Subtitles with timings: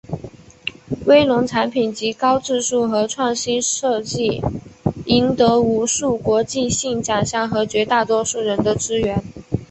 [1.05, 4.41] 威龙产品籍高质素和创新设计
[5.05, 9.21] 赢得无数国际性奖项和绝大多数人的支援。